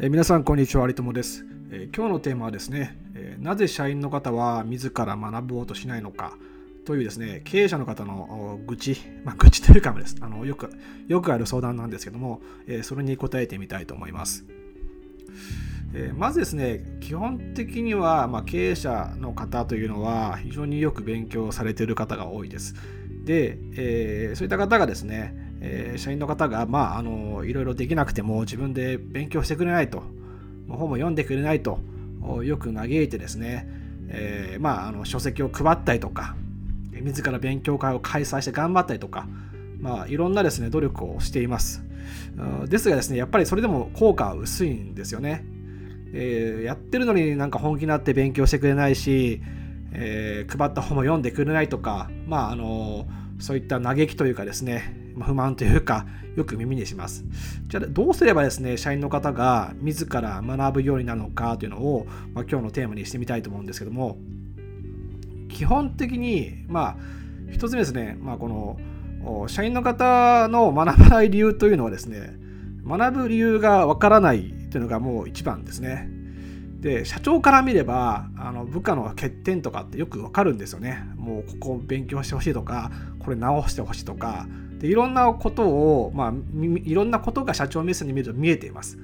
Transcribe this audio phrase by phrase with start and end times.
[0.00, 6.38] え皆さんこんにちは有友です、え今日のテーマはですね、えなぜ社員の方は自ら学ぼうとしないのか
[6.86, 10.14] というですね経営者の方の愚痴、まあ、愚痴 というかです。
[10.20, 10.70] あのよく
[11.08, 14.44] よくある相談なんですけども、えそれに答えてみたいと思います、
[15.94, 22.76] えまずですね基本的には、まあ、経営者の方というのは非常によく勉強されている方が多いです。
[23.24, 30.02] で、え、そういった方がですねえー、社員の方が、まあ、あのいろいろできなくても自分で勉強してくれないと、
[30.68, 31.80] 本も読んでくれないと、
[32.42, 33.68] よく嘆いてですね、
[34.08, 36.36] えー、まあ、あの書籍を配ったりとか、
[36.92, 39.26] 自ら勉強会を開催して頑張ったりとか、
[39.80, 41.82] まあ、いろんなですね、努力をしています。
[42.66, 45.44] ですがですね、やっぱりそれでも効果は薄いんですよね。
[46.12, 49.42] えー、やってるのになんか本気になって勉強してくれないし、
[49.92, 53.06] えー、配った本も読んでくれないとか、まあ、あの
[53.38, 57.24] そういった嘆きというかですね、不満というか、よく耳にします。
[57.66, 64.18] じゃあ、どうすればですね、社員の方が自ら学ぶようになるのかというのを、まあ、今日のテーマにしてみたいと思うんですけども、
[65.48, 66.96] 基本的に、まあ、
[67.50, 72.34] 一つ目ですね、まあ、この、社員の方の学ばない理由というのはですね、
[72.86, 76.08] 学ぶ理由がわからないというのがもう一番ですね。
[76.80, 81.04] で社長から見ればあの部下の欠点とかってよくわかるんですよね。
[81.16, 84.46] もうここを勉強してほしいとかこれ直してほしいとか
[84.78, 86.32] でいろんなことを、まあ、
[86.84, 88.98] いろんなことが社長目線で見ると見えています。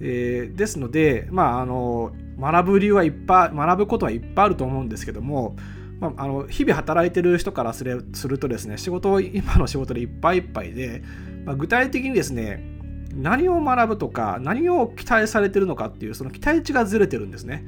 [0.00, 5.56] えー、ですので、まあ、あの学ぶ理由はいっぱい学ぶことはいっぱいあると思うんですけども、
[5.98, 8.04] まあ、あの日々働いてる人からする
[8.38, 11.02] とですね仕事今の仕事でいっぱいいっぱいで、
[11.44, 12.77] まあ、具体的にですね
[13.14, 17.64] 何を学ぶとか何を期待されてるのかっていうその期待値がずれてるんですね。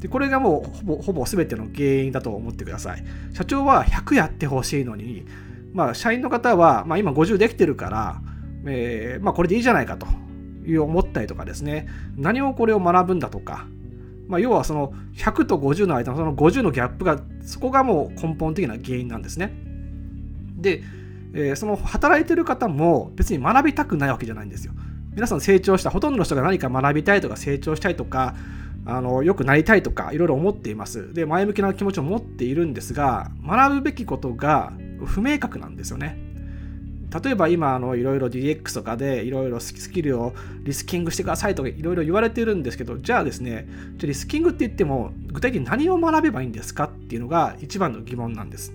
[0.00, 3.04] でこれがもうほぼほぼ全ての原因だと思ってください。
[3.32, 5.26] 社長は100やってほしいのに、
[5.72, 8.20] まあ、社員の方は、まあ、今50できてるから、
[8.66, 10.06] えー、まあ、これでいいじゃないかと
[10.66, 13.66] いう思ったりとかですね何をこれを学ぶんだとか、
[14.28, 19.52] ま、要はその100と50の間のその50のギャップがそこがもう根本的な原因なんですね。
[20.56, 20.82] で
[21.36, 24.72] えー、その働いてる方も別に学びたくないわけじゃないんですよ。
[25.14, 28.34] 皆さん成長した、ほとんどの人が何か学びたいとか成長したいとか、
[28.84, 31.12] あのよくなりたいとかいろいろ思っています。
[31.14, 34.72] で、前向きな気持ちを持っているんですが、学ぶべきことが
[35.04, 36.26] 不明確なんですよね。
[37.22, 43.66] 例えば今あのいろいろ DX とかでいろいろスキルをリスキングしてくださいとかいろいろ言われてるんですけどじゃあですね
[43.96, 48.72] じゃリスキングって言っても具体的に何を学べばいいんですかっていうのが一番の疑問なんです。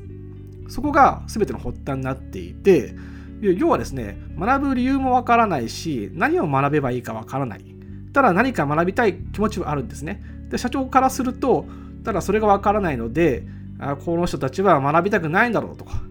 [0.71, 2.95] そこが全ての発端になっていて、
[3.41, 7.65] 要はですね、学ぶ理由もわからないし、何を学べばいいかわからない。
[8.13, 10.23] ただ何か学びたい気持ちはあるんですね。
[10.49, 11.65] で、社長からすると、
[12.05, 13.43] ただそれがわからないので、
[13.79, 16.01] あこの人たちは学びたくないんだろうとか、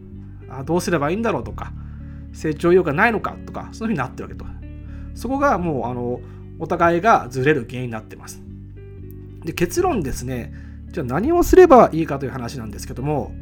[0.51, 1.73] あどうすればいいんだろうとか、
[2.35, 4.45] 成長意欲がないのかとか、そういうふうになってるわけと。
[5.15, 6.21] そこがもう、あの、
[6.59, 8.43] お互いがずれる原因になってます。
[9.43, 10.53] で、結論ですね、
[10.93, 13.33] じゃあ何をすればいいかという話なんですけども、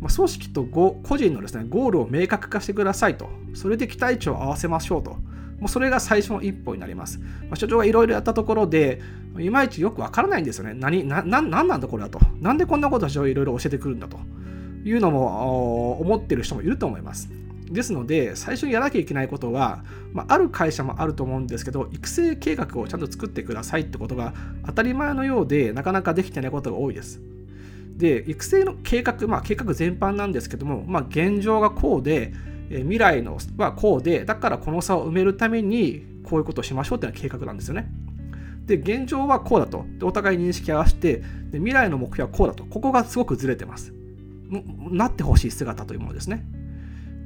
[0.00, 3.28] まあ、組織と個人のですね、ゴールを明確化してくださいと。
[3.54, 5.10] それで期待値を合わせましょうと。
[5.60, 7.18] もうそれが最初の一歩になります。
[7.18, 9.00] まあ、所長がいろいろやったところで、
[9.38, 10.74] いまいちよくわからないんですよね。
[10.74, 12.18] 何、な、ななんだこれはと。
[12.40, 14.18] なんでこんなことをいろいろ教えてくるんだと
[14.84, 17.30] いうのも思ってる人もいると思います。
[17.70, 24.34] ですので、最初にやらなきゃいけないことは、まあ、ある会社もあると思うんですけど、育成計画をちゃんと作ってくださいってことが
[24.66, 27.20] 当たり前のようで、なかなかできてないことが多いです。
[28.00, 32.32] で、育成の計画、まあ、計画全般なんですけども、まあ、現状がこうで、
[32.70, 37.90] 未来のはこうで、だからこの差を埋めるために、こういうことをしましょうっていうのは計画なんですよね。
[38.64, 39.84] で、現状はこうだと。
[39.98, 42.64] でお互い認識合わせてで、未来の目標はこうだと。
[42.64, 43.92] ここがすごくずれてます。
[44.90, 46.44] なってほしい姿というものですね。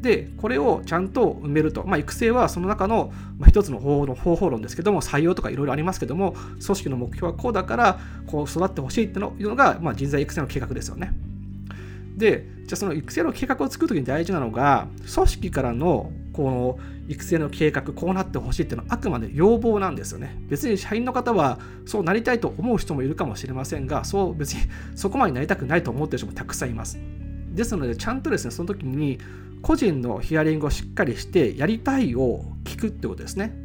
[0.04, 3.10] でこれをちゃんと埋めると、まあ、育成はその中の
[3.48, 11.14] 一つの方法論ですけども採用とかいろいろありますけども組織の目標はこうだからこう育ってほしいっていうのが、まあ、人材育成の計画ですよね。
[12.18, 16.78] でじゃあその育成の計画を作るときに大事なのが組織からのこの
[17.08, 20.36] 育成の計画こうなってほしいっていうのはあくまで要望なんですよね。
[20.48, 24.60] 別に社員の方はそうなりたいと思う人もいるかもしれませんがそう別に
[24.94, 26.98] そこまでなりたくないと思ってる人もたくさんいます。
[27.54, 29.18] ですのでちゃんとですねその時に
[29.64, 33.56] 個人のヒアリングをしっかりしてやりたいを聞くってことですね。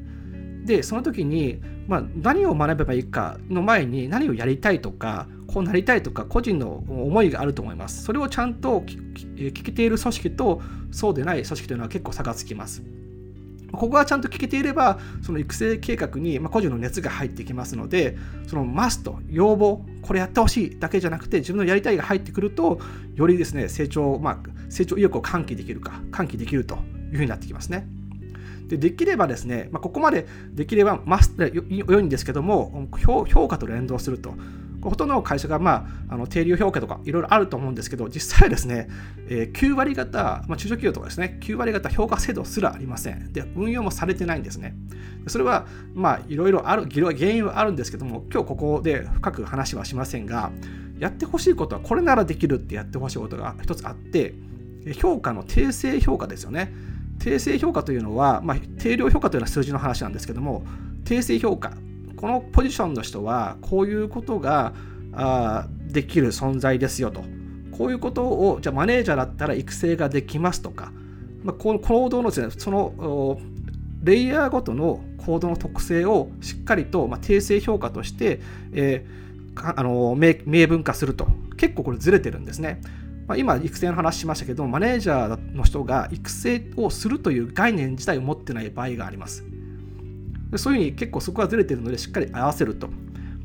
[0.63, 8.03] でその時に、まあ、何を学べばいいかの前に何をやりたいとかこうなりたいとか個人の思いがあると思います。
[8.03, 10.61] それをちゃんと聞けている組織と
[10.91, 12.81] そうでない組織というのは結構差がつきます。
[13.73, 18.17] ここがちゃんと聞けていれば、その育成計画に個人の熱が入ってきますので、
[18.47, 22.79] そのマスト、要望、これやってほしいだけじゃなくて、自分のやりたいが入ってくると、
[23.15, 26.75] よりですね、成長を、まあ、成長意欲を喚起できるか、喚起できると
[27.11, 27.87] いうふうになってきますね。
[28.67, 34.33] でできればですね、まあ、ここまでできればマス良いんですけども、評価と連動すると。
[34.81, 38.87] ほとんどの会社が、まあ、あの定量評価とかいろいろあると思うんですけど、実際ですね、
[39.27, 43.33] えー、9割方、まあ、中小企業とかですね、9割方評価制度すらありません。
[43.33, 44.75] で、運用もされてないんですね。
[45.27, 50.51] それは、まあ、いろいろある、原因はあるんですけども、今日ここで深く話はしませんが、
[50.97, 54.33] やってほしいことはこれならできるってやってほしいことが一つあって、
[54.95, 56.73] 評価の訂正評価ですよね。
[57.19, 60.63] 訂正評価というのは、まあ、定量評価というのは数字の話なんですけども、
[61.03, 61.73] 訂正評価、
[62.15, 64.73] このポジションの人はこういうことが
[65.13, 67.23] あできる存在ですよと。
[67.77, 70.91] こういうことを、じゃマネージャーだったら育成ができますとか、
[71.43, 73.39] まあ、この行動のですね、その
[74.03, 78.39] レイヤーごとの行動の特性をしっかりと、まあ、訂正評価として、
[78.73, 81.27] えー、あの明文化すると。
[81.57, 82.81] 結構これずれてるんですね。
[83.29, 89.43] まあ、今、育成の話しましたけど、マネージャーの人が育成をするという概念自体を持ってない場合があります
[90.49, 90.57] で。
[90.57, 92.89] そういうふうに結構そこがずれてるので、しっかり合わせると。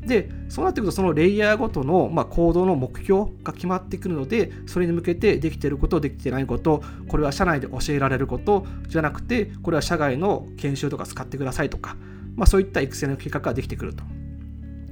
[0.03, 11.95] で、そうなってくると、そのレイヤーごとの、まあ、行動の目標が決まってくるので、それに向けてできていること、できてないこと、これは社内で教えられることじゃなくて、これは社外の研修とか使ってくださいとか、
[12.35, 14.03] まあ、そういった育成の計画ができてくると。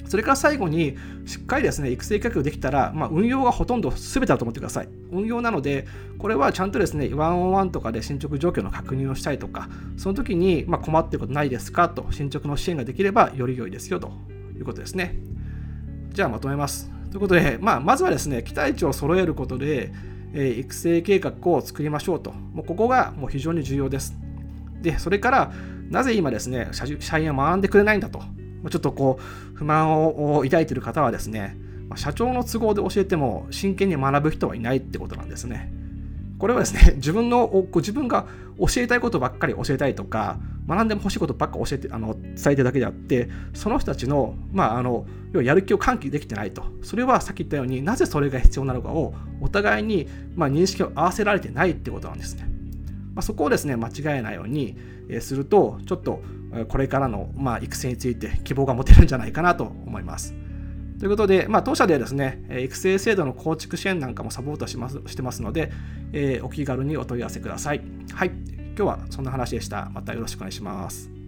[0.05, 4.89] それから最後に、しっかりですね、育成計画できたら、まあ、運用がほとんど全てだと思ってください。
[5.11, 11.89] 運用なので、これはちゃんとですね、ワンオンワンとかで進捗状況の確認をしたいとか、その時に、ま困ってることないですか？
[11.89, 14.11] と、進捗の支援ができればより良いですよと
[14.57, 15.15] いうことですね。
[16.11, 16.91] じゃあまとめます。
[17.09, 19.91] ということで、まあ、まずはですね、期待値を揃えることで、
[20.33, 22.31] えー、育成計画を作りましょうと。
[22.31, 24.15] もうここがもう非常に重要です。
[24.81, 25.51] で、それから、
[25.89, 28.21] なぜ今ですね、社員は学んでくれないんだと。
[28.69, 31.57] ちょっとこう不満を抱いている方はですね、
[31.95, 35.71] 社長の都合で教えても真剣に学ぶ人はいないってことなんですね。
[36.39, 38.25] これはですね、 自分の自分が
[38.59, 46.63] 教えたいことばっかり教えたいとか、学んでほしいことばっか教えてあの伝えてるだけであって、その人たちの,、まあ、あの要はやる気を喚起できてないと。
[46.81, 52.52] それはさっき言ったようになぜそれが必要なのかをお互いに、まあ、認識を合わせられてないってことなんですね。
[53.15, 54.75] まあ、そこをですね、間違えないように
[55.19, 56.21] すると、ちょっと
[56.67, 60.33] これからの、まあ、育成について希望が持てるんじゃないかなと思います。
[60.99, 65.71] ということで、まあ、当社ではですね、育成制度の構築支援なんかもサポートしますしてますので、
[66.13, 67.81] えー、お気軽にお問い合わせください。
[68.13, 68.31] はい。
[68.75, 69.91] 今日はそんな話でした。
[69.93, 71.22] またよろしくお願いします。